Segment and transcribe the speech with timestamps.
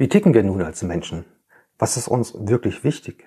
[0.00, 1.24] Wie ticken wir nun als Menschen?
[1.76, 3.26] Was ist uns wirklich wichtig?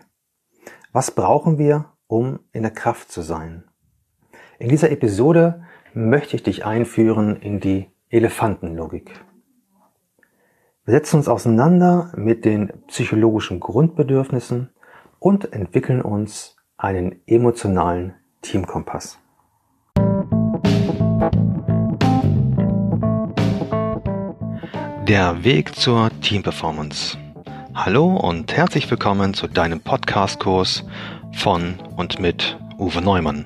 [0.94, 3.66] Was brauchen wir, um in der Kraft zu sein?
[4.58, 9.12] In dieser Episode möchte ich dich einführen in die Elefantenlogik.
[10.86, 14.70] Wir setzen uns auseinander mit den psychologischen Grundbedürfnissen
[15.20, 18.14] und entwickeln uns einen emotionalen
[18.44, 19.20] Teamkompass.
[25.08, 27.18] Der Weg zur Teamperformance.
[27.74, 30.86] Hallo und herzlich willkommen zu deinem Podcast-Kurs
[31.34, 33.46] von und mit Uwe Neumann.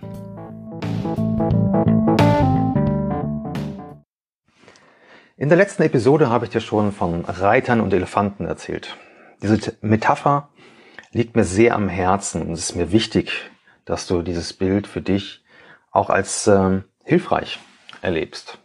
[5.38, 8.98] In der letzten Episode habe ich dir schon von Reitern und Elefanten erzählt.
[9.41, 10.49] Diese Metapher
[11.12, 13.31] liegt mir sehr am Herzen und es ist mir wichtig,
[13.85, 15.43] dass du dieses Bild für dich
[15.91, 17.59] auch als äh, hilfreich
[18.01, 18.59] erlebst.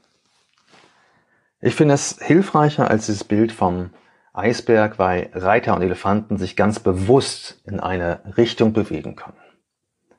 [1.63, 3.91] Ich finde es hilfreicher als das Bild vom
[4.33, 9.37] Eisberg, weil Reiter und Elefanten sich ganz bewusst in eine Richtung bewegen können.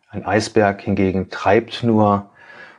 [0.07, 2.29] Ein Eisberg hingegen treibt nur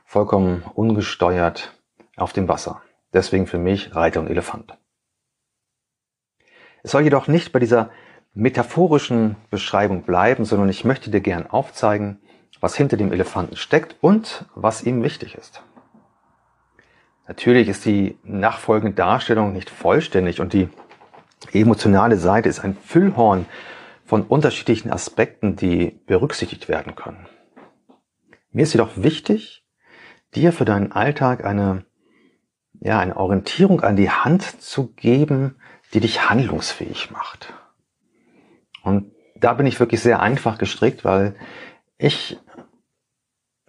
[0.05, 1.77] vollkommen ungesteuert
[2.17, 2.83] auf dem Wasser.
[3.13, 4.79] Deswegen für mich Reiter und Elefant.
[6.85, 7.91] Es soll jedoch nicht bei dieser
[8.33, 12.21] metaphorischen Beschreibung bleiben, sondern ich möchte dir gern aufzeigen,
[12.61, 15.65] was hinter dem Elefanten steckt und was ihm wichtig ist.
[17.33, 20.69] Natürlich ist die nachfolgende Darstellung nicht vollständig und die
[21.55, 23.47] emotionale Seite ist ein Füllhorn
[24.05, 27.27] von unterschiedlichen Aspekten, die berücksichtigt werden können.
[28.51, 29.65] Mir ist jedoch wichtig,
[30.35, 31.87] dir für deinen Alltag eine,
[32.81, 35.57] ja, eine Orientierung an die Hand zu geben,
[35.95, 37.55] die dich handlungsfähig macht.
[38.83, 41.35] Und da bin ich wirklich sehr einfach gestrickt, weil
[41.97, 42.39] ich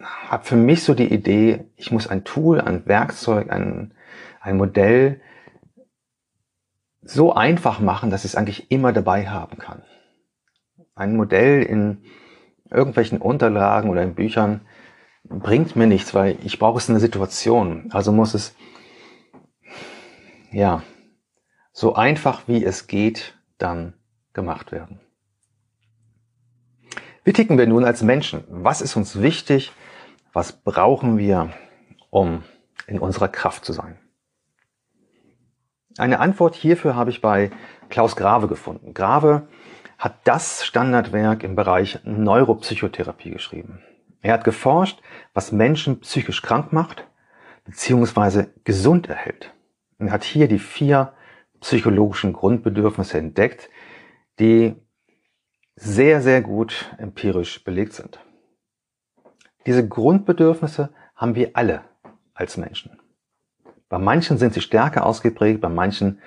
[0.04, 3.94] habe für mich so die Idee, ich muss ein Tool, ein Werkzeug, ein,
[4.40, 5.22] ein Modell
[7.02, 9.84] so einfach machen, dass ich es eigentlich immer dabei haben kann.
[10.96, 12.04] Ein Modell in
[12.70, 14.62] irgendwelchen Unterlagen oder in Büchern
[15.24, 17.90] bringt mir nichts, weil ich brauche es in der Situation.
[17.92, 18.56] Also muss es,
[20.52, 20.84] ja,
[21.72, 23.94] so einfach wie es geht, dann
[24.34, 25.00] gemacht werden.
[27.24, 28.44] Wie ticken wir nun als Menschen?
[28.50, 29.72] Was ist uns wichtig?
[30.34, 31.52] Was brauchen wir,
[32.10, 32.44] um
[32.88, 34.00] in unserer Kraft zu sein?
[36.00, 37.52] Eine Antwort hierfür habe ich bei
[37.90, 38.96] Klaus Grave gefunden.
[38.96, 39.48] Grave
[40.00, 43.84] hat das Standardwerk im Bereich Neuropsychotherapie geschrieben.
[44.22, 45.00] Er hat geforscht,
[45.36, 47.08] was Menschen psychisch krank macht
[47.66, 48.48] bzw.
[48.64, 49.54] gesund erhält.
[50.00, 51.14] Er hat hier die vier
[51.60, 53.70] psychologischen Grundbedürfnisse entdeckt,
[54.40, 54.76] die
[55.76, 58.20] sehr, sehr gut empirisch belegt sind.
[59.66, 61.82] Diese Grundbedürfnisse haben wir alle
[62.34, 63.00] als Menschen.
[63.90, 66.20] Bei manchen sind sie stärker ausgeprägt, bei manchen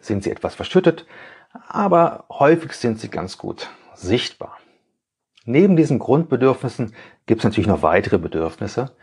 [0.00, 1.06] sind sie etwas verschüttet,
[1.68, 4.58] aber häufig sind sie ganz gut sichtbar.
[5.46, 6.94] Neben diesen Grundbedürfnissen
[7.26, 8.96] gibt es natürlich noch weitere Bedürfnisse,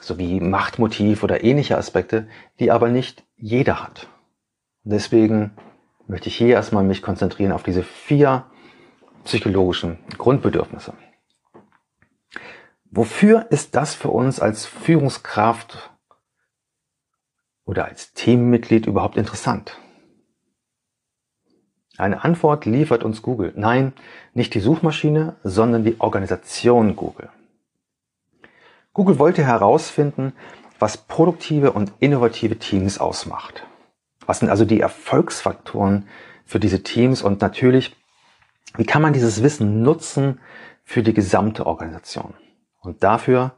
[0.00, 2.28] sowie Machtmotiv oder ähnliche Aspekte,
[2.58, 4.08] die aber nicht jeder hat.
[4.82, 5.52] Deswegen
[6.06, 8.44] möchte ich hier erstmal mich konzentrieren auf diese vier
[9.24, 10.92] psychologischen Grundbedürfnisse.
[12.96, 15.90] Wofür ist das für uns als Führungskraft
[17.64, 19.80] oder als Teammitglied überhaupt interessant?
[21.98, 23.52] Eine Antwort liefert uns Google.
[23.56, 23.94] Nein,
[24.32, 27.30] nicht die Suchmaschine, sondern die Organisation Google.
[28.92, 30.32] Google wollte herausfinden,
[30.78, 33.66] was produktive und innovative Teams ausmacht.
[34.24, 36.06] Was sind also die Erfolgsfaktoren
[36.44, 37.96] für diese Teams und natürlich,
[38.76, 40.38] wie kann man dieses Wissen nutzen
[40.84, 42.34] für die gesamte Organisation?
[42.84, 43.56] Und dafür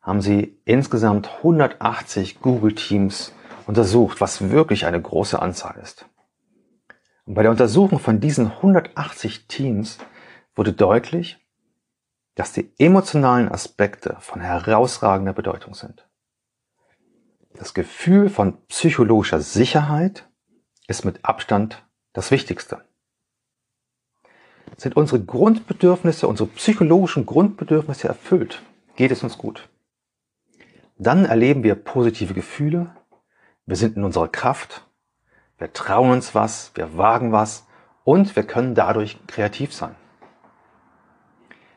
[0.00, 3.32] haben sie insgesamt 180 Google-Teams
[3.66, 6.06] untersucht, was wirklich eine große Anzahl ist.
[7.24, 9.98] Und bei der Untersuchung von diesen 180 Teams
[10.54, 11.38] wurde deutlich,
[12.34, 16.06] dass die emotionalen Aspekte von herausragender Bedeutung sind.
[17.54, 20.28] Das Gefühl von psychologischer Sicherheit
[20.88, 22.84] ist mit Abstand das Wichtigste.
[24.76, 28.62] Sind unsere Grundbedürfnisse, unsere psychologischen Grundbedürfnisse erfüllt,
[28.96, 29.68] geht es uns gut.
[30.98, 32.94] Dann erleben wir positive Gefühle,
[33.66, 34.86] wir sind in unserer Kraft,
[35.58, 37.66] wir trauen uns was, wir wagen was
[38.04, 39.94] und wir können dadurch kreativ sein.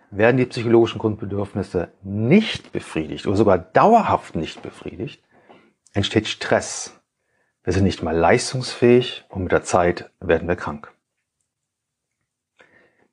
[0.10, 5.24] Werden die psychologischen Grundbedürfnisse nicht befriedigt oder sogar dauerhaft nicht befriedigt,
[5.94, 6.94] entsteht Stress.
[7.63, 10.94] Wir sind nicht mehr leistungsfähig und mit der Zeit werden wir krank.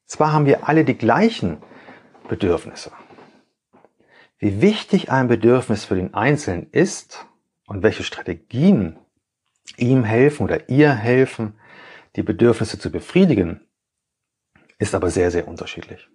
[0.06, 1.58] Zwar haben wir alle die gleichen
[2.28, 2.92] Bedürfnisse.
[4.38, 7.26] Wie wichtig ein Bedürfnis für den Einzelnen ist
[7.66, 8.98] und welche Strategien
[9.76, 11.54] ihm helfen oder ihr helfen,
[12.16, 13.60] die Bedürfnisse zu befriedigen,
[14.78, 16.08] ist aber sehr, sehr unterschiedlich.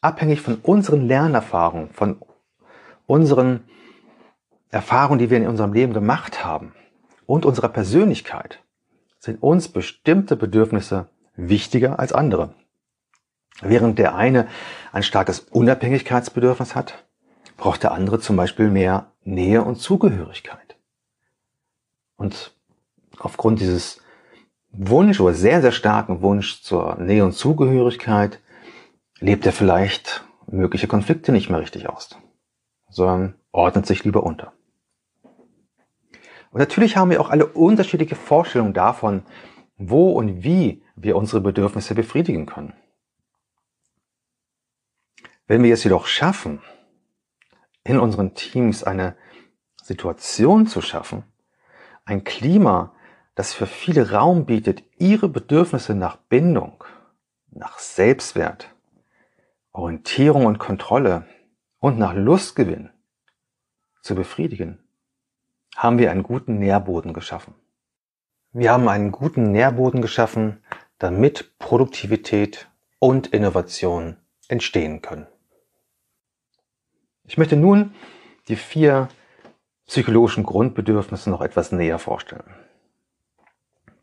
[0.00, 2.20] Abhängig von unseren Lernerfahrungen, von
[3.06, 3.64] unseren
[4.70, 6.74] Erfahrungen, die wir in unserem Leben gemacht haben
[7.26, 8.62] und unserer Persönlichkeit,
[9.18, 12.54] sind uns bestimmte Bedürfnisse wichtiger als andere.
[13.60, 14.48] Während der eine
[14.92, 17.04] ein starkes Unabhängigkeitsbedürfnis hat,
[17.56, 20.76] braucht der andere zum Beispiel mehr Nähe und Zugehörigkeit.
[22.16, 22.54] Und
[23.18, 24.00] aufgrund dieses
[24.72, 28.40] Wunsch oder sehr, sehr starken Wunsch zur Nähe und Zugehörigkeit
[29.20, 32.16] lebt er vielleicht mögliche Konflikte nicht mehr richtig aus,
[32.88, 34.52] sondern ordnet sich lieber unter.
[36.50, 39.22] Und natürlich haben wir auch alle unterschiedliche Vorstellungen davon,
[39.76, 42.74] wo und wie wir unsere Bedürfnisse befriedigen können.
[45.46, 46.62] Wenn wir es jedoch schaffen,
[47.84, 49.16] in unseren Teams eine
[49.82, 51.24] Situation zu schaffen,
[52.04, 52.94] ein Klima,
[53.34, 56.84] das für viele Raum bietet, ihre Bedürfnisse nach Bindung,
[57.50, 58.74] nach Selbstwert,
[59.72, 61.26] Orientierung und Kontrolle
[61.78, 62.90] und nach Lustgewinn
[64.00, 64.78] zu befriedigen,
[65.76, 67.54] haben wir einen guten Nährboden geschaffen.
[68.54, 70.62] Wir haben einen guten Nährboden geschaffen,
[70.98, 72.68] damit Produktivität
[72.98, 75.26] und Innovation entstehen können.
[77.24, 77.94] Ich möchte nun
[78.48, 79.08] die vier
[79.86, 82.54] psychologischen Grundbedürfnisse noch etwas näher vorstellen.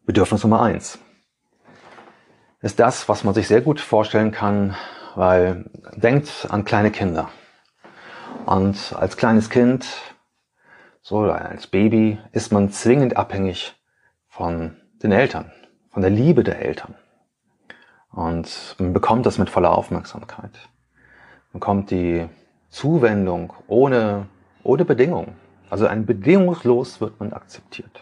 [0.08, 0.98] Bedürfnis Nummer eins
[2.62, 4.76] ist das, was man sich sehr gut vorstellen kann,
[5.14, 7.30] weil denkt an kleine Kinder.
[8.48, 9.86] Und als kleines Kind,
[11.04, 13.79] so als Baby, ist man zwingend abhängig
[14.40, 15.52] von den Eltern,
[15.90, 16.96] von der Liebe der Eltern.
[18.10, 20.58] Und man bekommt das mit voller Aufmerksamkeit.
[21.52, 22.26] Man bekommt die
[22.70, 24.28] Zuwendung ohne,
[24.64, 25.36] ohne Bedingung.
[25.70, 28.02] Also ein bedingungslos wird man akzeptiert.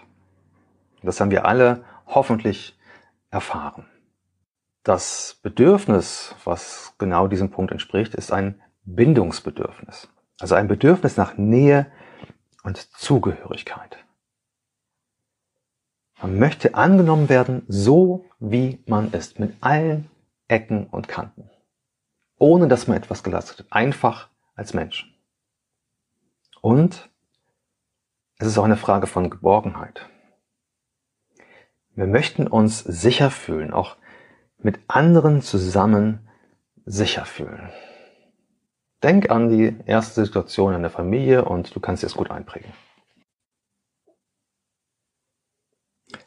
[1.02, 2.78] Das haben wir alle hoffentlich
[3.32, 3.88] erfahren.
[4.84, 10.08] Das Bedürfnis, was genau diesem Punkt entspricht, ist ein Bindungsbedürfnis.
[10.40, 11.88] Also ein Bedürfnis nach Nähe
[12.62, 13.98] und Zugehörigkeit.
[16.22, 20.10] Man möchte angenommen werden, so wie man ist, mit allen
[20.48, 21.50] Ecken und Kanten.
[22.40, 23.68] Ohne dass man etwas geleistet hat.
[23.72, 25.14] Einfach als Mensch.
[26.62, 27.10] Und
[28.40, 30.10] es ist auch eine Frage von Geborgenheit.
[31.96, 33.98] Wir möchten uns sicher fühlen, auch
[34.60, 36.28] mit anderen zusammen
[36.86, 37.70] sicher fühlen.
[39.04, 42.72] Denk an die erste Situation in der Familie und du kannst dir es gut einprägen.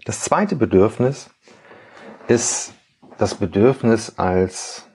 [0.04, 1.30] Das zweite Bedürfnis
[2.28, 2.74] ist
[3.18, 4.88] das Bedürfnis als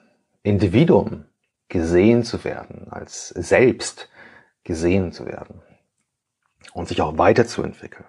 [0.43, 1.25] Individuum
[1.69, 4.09] gesehen zu werden, als selbst
[4.63, 5.61] gesehen zu werden
[6.73, 8.05] und sich auch weiterzuentwickeln.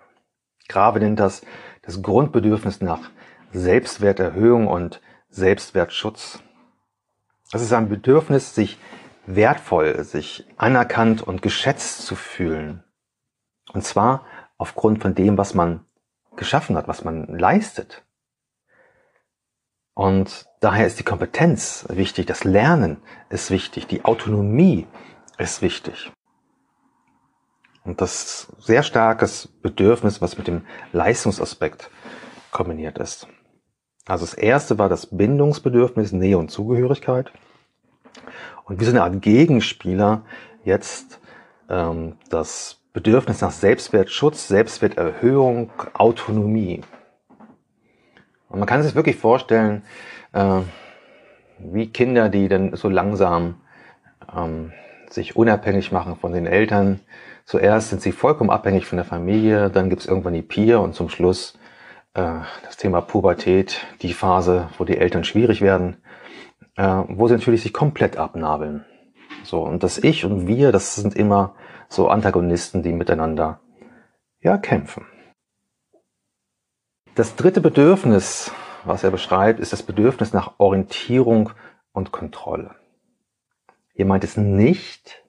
[0.68, 1.42] Grave nennt das
[1.82, 3.10] das Grundbedürfnis nach
[3.52, 5.00] Selbstwerterhöhung und
[5.30, 6.40] Selbstwertschutz.
[7.52, 8.78] Es ist ein Bedürfnis, sich
[9.26, 12.82] wertvoll, sich anerkannt und geschätzt zu fühlen.
[13.72, 14.26] Und zwar
[14.58, 15.84] aufgrund von dem, was man
[16.36, 18.04] geschaffen hat, was man leistet.
[19.94, 22.98] Und daher ist die Kompetenz wichtig, das Lernen
[23.30, 24.86] ist wichtig, die Autonomie
[25.38, 26.12] ist wichtig.
[27.84, 31.90] Und das sehr starkes Bedürfnis, was mit dem Leistungsaspekt
[32.50, 33.28] kombiniert ist.
[34.06, 37.32] Also das erste war das Bindungsbedürfnis, Nähe und Zugehörigkeit.
[38.64, 40.24] Und wie so eine Art Gegenspieler
[40.64, 41.20] jetzt
[41.68, 46.80] ähm, das Bedürfnis nach Selbstwertschutz, Selbstwerterhöhung, Autonomie.
[48.48, 49.82] Und man kann sich wirklich vorstellen,
[50.32, 50.60] äh,
[51.58, 53.56] wie Kinder, die dann so langsam
[54.34, 54.72] ähm,
[55.10, 57.00] sich unabhängig machen von den Eltern.
[57.44, 60.94] Zuerst sind sie vollkommen abhängig von der Familie, dann gibt es irgendwann die Peer und
[60.94, 61.58] zum Schluss
[62.14, 62.22] äh,
[62.64, 65.98] das Thema Pubertät, die Phase, wo die Eltern schwierig werden,
[66.76, 68.86] äh, wo sie natürlich sich komplett abnabeln.
[69.42, 71.56] So, und das Ich und Wir, das sind immer
[71.88, 73.60] so Antagonisten, die miteinander
[74.40, 75.06] ja kämpfen.
[77.14, 78.52] Das dritte Bedürfnis,
[78.84, 81.50] was er beschreibt, ist das Bedürfnis nach Orientierung
[81.92, 82.74] und Kontrolle.
[83.94, 85.24] Hier meint es nicht,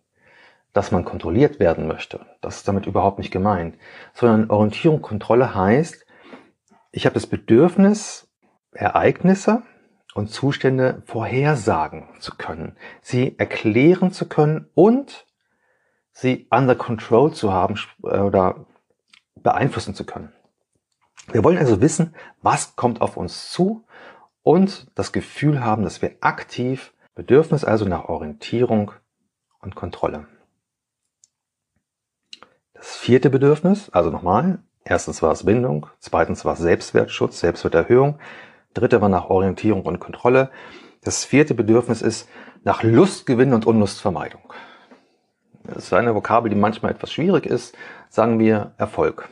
[0.74, 2.26] dass man kontrolliert werden möchte.
[2.42, 3.78] Das ist damit überhaupt nicht gemeint.
[4.14, 6.06] Sondern Orientierung, Kontrolle heißt,
[6.92, 8.30] ich habe das Bedürfnis,
[8.72, 9.64] Ereignisse
[10.14, 15.27] und Zustände vorhersagen zu können, sie erklären zu können und
[16.18, 18.66] sie under control zu haben äh, oder
[19.36, 20.32] beeinflussen zu können.
[21.32, 23.86] Wir wollen also wissen, was kommt auf uns zu
[24.44, 28.92] und das Gefühl haben, dass wir aktiv, Bedürfnis also nach Orientierung
[29.60, 30.28] und Kontrolle.
[32.74, 34.60] Das vierte Bedürfnis, also nochmal,
[34.90, 38.20] Erstens war es Bindung, zweitens war es Selbstwertschutz, Selbstwerterhöhung,
[38.74, 40.50] dritte war nach Orientierung und Kontrolle,
[41.04, 42.30] das vierte Bedürfnis ist
[42.64, 44.42] nach Lustgewinn und Unlustvermeidung.
[45.68, 47.78] Das ist eine Vokabel, die manchmal etwas schwierig ist,
[48.10, 49.30] sagen wir Erfolg.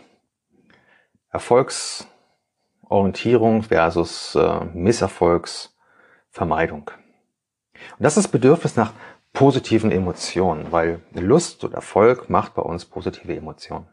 [1.30, 6.92] Erfolgsorientierung versus äh, Misserfolgsvermeidung.
[7.98, 8.94] Und das ist Bedürfnis nach
[9.34, 13.88] positiven Emotionen, weil Lust und Erfolg macht bei uns positive Emotionen.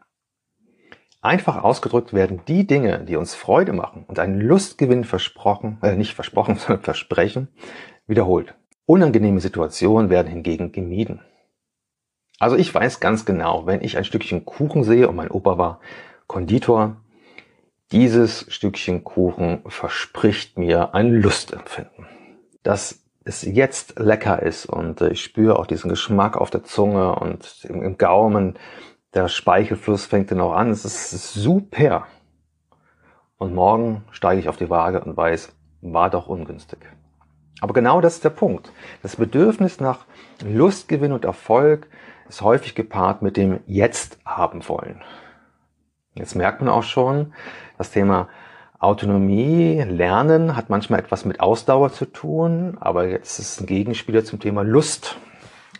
[1.21, 6.15] Einfach ausgedrückt werden die Dinge, die uns Freude machen und einen Lustgewinn versprochen, äh, nicht
[6.15, 7.47] versprochen, sondern versprechen,
[8.07, 8.55] wiederholt.
[8.85, 11.21] Unangenehme Situationen werden hingegen gemieden.
[12.43, 15.79] Also ich weiß ganz genau, wenn ich ein Stückchen Kuchen sehe und mein Opa war
[16.27, 16.97] Konditor,
[17.93, 22.05] dieses Stückchen Kuchen verspricht mir ein Lustempfinden.
[22.61, 27.63] Dass es jetzt lecker ist und ich spüre auch diesen Geschmack auf der Zunge und
[27.63, 28.59] im, Gaumen,
[29.13, 30.69] der Speichelfluss fängt dann auch an.
[30.69, 32.07] Es ist super.
[33.37, 36.79] Und morgen steige ich auf die Waage und weiß, war doch ungünstig.
[37.61, 38.73] Aber genau das ist der Punkt.
[39.01, 40.05] Das Bedürfnis nach
[40.43, 41.87] Lustgewinn und Erfolg
[42.27, 45.01] ist häufig gepaart mit dem Jetzt haben wollen.
[46.15, 47.33] Jetzt merkt man auch schon,
[47.77, 48.29] das Thema
[48.79, 54.25] Autonomie, Lernen hat manchmal etwas mit Ausdauer zu tun, aber jetzt ist es ein Gegenspieler
[54.25, 55.17] zum Thema Lust.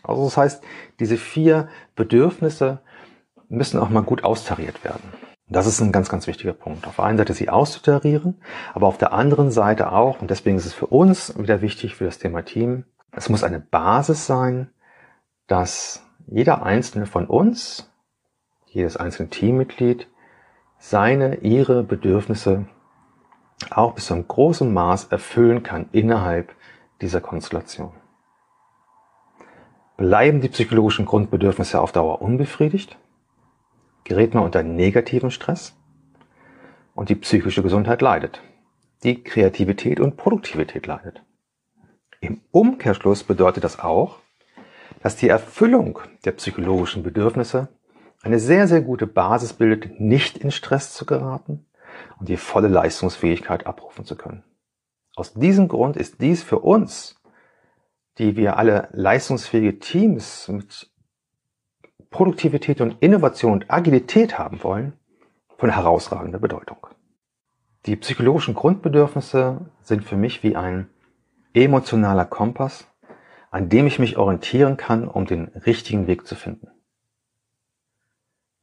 [0.04, 0.64] Also das heißt,
[1.00, 2.80] diese vier Bedürfnisse
[3.50, 5.04] müssen auch mal gut austariert werden.
[5.50, 6.88] Das ist ein ganz, ganz wichtiger Punkt.
[6.88, 8.42] Auf der einen Seite sie auszutarieren,
[8.74, 12.06] aber auf der anderen Seite auch, und deswegen ist es für uns wieder wichtig für
[12.06, 14.72] das Thema Team, es muss eine Basis sein,
[15.48, 17.92] dass jeder einzelne von uns,
[18.66, 20.08] jedes einzelne Teammitglied,
[20.78, 22.68] seine, ihre Bedürfnisse
[23.70, 26.54] auch bis zu einem großen Maß erfüllen kann innerhalb
[27.02, 27.94] dieser Konstellation.
[29.96, 32.98] Bleiben die psychologischen Grundbedürfnisse auf Dauer unbefriedigt?
[34.04, 35.76] gerät man unter negativen Stress
[36.94, 38.42] und die psychische Gesundheit leidet.
[39.04, 41.24] Die Kreativität und Produktivität leidet.
[42.22, 44.20] Im Umkehrschluss bedeutet das auch,
[45.04, 47.68] dass die Erfüllung der psychologischen Bedürfnisse
[48.22, 51.66] eine sehr, sehr gute Basis bildet, nicht in Stress zu geraten
[52.20, 54.44] und die volle Leistungsfähigkeit abrufen zu können.
[55.18, 57.22] Aus diesem Grund ist dies für uns,
[58.18, 60.90] die wir alle leistungsfähige Teams mit
[62.10, 64.94] Produktivität und Innovation und Agilität haben wollen,
[65.58, 66.88] von herausragender Bedeutung.
[67.88, 70.90] Die psychologischen Grundbedürfnisse sind für mich wie ein
[71.54, 72.88] emotionaler Kompass,
[73.54, 76.70] an dem ich mich orientieren kann, um den richtigen Weg zu finden.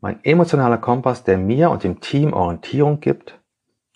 [0.00, 3.38] Mein emotionaler Kompass, der mir und dem Team Orientierung gibt,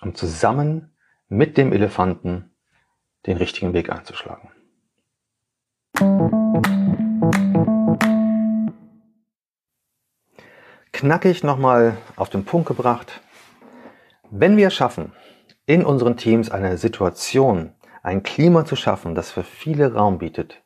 [0.02, 0.94] um zusammen
[1.28, 2.52] mit dem Elefanten
[3.26, 4.50] den richtigen Weg einzuschlagen.
[10.92, 13.20] knackig nochmal auf den Punkt gebracht.
[14.30, 15.12] Wenn wir schaffen,
[15.66, 20.62] in unseren Teams eine Situation, ein Klima zu schaffen, das für viele Raum bietet,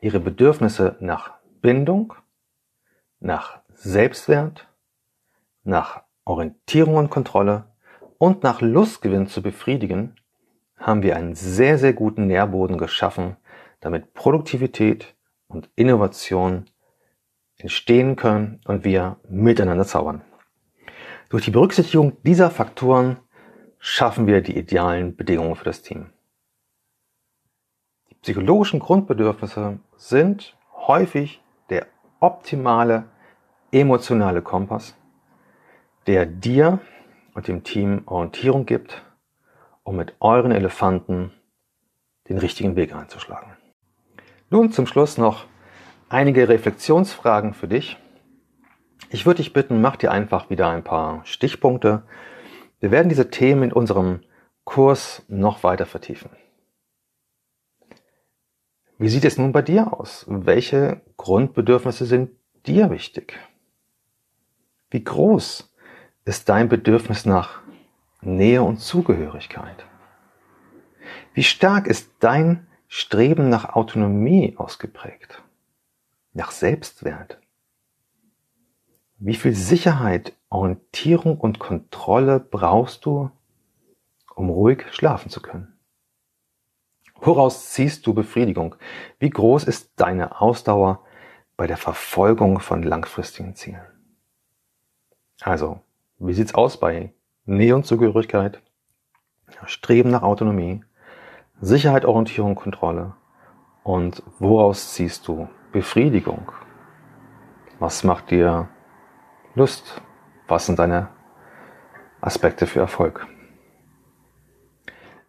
[0.00, 2.14] ihre Bedürfnisse nach Bindung,
[3.20, 4.68] nach Selbstwert,
[5.62, 7.64] nach Orientierung und Kontrolle
[8.18, 10.16] und nach Lustgewinn zu befriedigen,
[10.76, 13.36] haben wir einen sehr, sehr guten Nährboden geschaffen,
[13.80, 15.14] damit Produktivität
[15.48, 16.66] und Innovation
[17.56, 20.22] entstehen können und wir miteinander zaubern.
[21.28, 23.18] Durch die Berücksichtigung dieser Faktoren
[23.78, 26.10] schaffen wir die idealen Bedingungen für das Team.
[28.22, 31.86] Psychologischen Grundbedürfnisse sind häufig der
[32.20, 33.04] optimale
[33.72, 34.94] emotionale Kompass,
[36.06, 36.80] der dir
[37.32, 39.02] und dem Team Orientierung gibt,
[39.84, 41.32] um mit euren Elefanten
[42.28, 43.56] den richtigen Weg einzuschlagen.
[44.50, 45.46] Nun zum Schluss noch
[46.10, 47.96] einige Reflexionsfragen für dich.
[49.08, 52.02] Ich würde dich bitten, mach dir einfach wieder ein paar Stichpunkte.
[52.80, 54.20] Wir werden diese Themen in unserem
[54.64, 56.30] Kurs noch weiter vertiefen.
[59.00, 60.24] Wie sieht es nun bei dir aus?
[60.28, 62.30] Welche Grundbedürfnisse sind
[62.66, 63.36] dir wichtig?
[64.90, 65.74] Wie groß
[66.24, 67.60] ist dein Bedürfnis nach
[68.20, 69.84] Nähe und Zugehörigkeit?
[71.34, 75.42] Wie stark ist dein Streben nach Autonomie ausgeprägt?
[76.32, 77.38] nach Selbstwert.
[79.18, 83.30] Wie viel Sicherheit, Orientierung und Kontrolle brauchst du,
[84.34, 85.69] um ruhig schlafen zu können?
[87.20, 88.76] Woraus ziehst du Befriedigung?
[89.18, 91.04] Wie groß ist deine Ausdauer
[91.56, 93.82] bei der Verfolgung von langfristigen Zielen?
[95.42, 95.80] Also,
[96.18, 97.12] wie sieht's aus bei
[97.44, 98.62] Nähe und Zugehörigkeit,
[99.66, 100.84] Streben nach Autonomie,
[101.60, 103.14] Sicherheit, Orientierung, Kontrolle
[103.82, 106.52] und woraus ziehst du Befriedigung?
[107.78, 108.68] Was macht dir
[109.54, 110.00] Lust?
[110.48, 111.08] Was sind deine
[112.20, 113.26] Aspekte für Erfolg.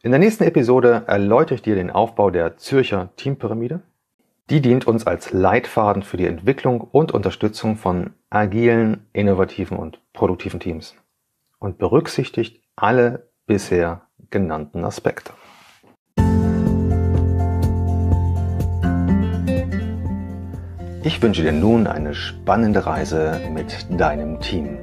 [0.03, 3.81] In der nächsten Episode erläutere ich dir den Aufbau der Zürcher Teampyramide.
[4.49, 10.59] Die dient uns als Leitfaden für die Entwicklung und Unterstützung von agilen, innovativen und produktiven
[10.59, 10.95] Teams
[11.59, 15.33] und berücksichtigt alle bisher genannten Aspekte.
[21.03, 24.79] Ich wünsche dir nun eine spannende Reise mit deinem Team.